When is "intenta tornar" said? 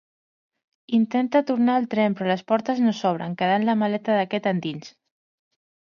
0.99-1.75